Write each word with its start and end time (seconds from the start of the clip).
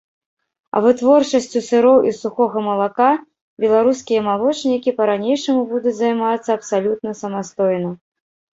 А 0.77 0.79
вытворчасцю 0.85 1.61
сыроў 1.65 1.97
і 2.11 2.13
сухога 2.21 2.57
малака 2.69 3.11
беларускія 3.65 4.25
малочнікі 4.29 4.95
па-ранейшаму 5.05 5.61
будуць 5.77 5.97
займацца 6.01 6.49
абсалютна 6.59 7.11
самастойна. 7.25 7.89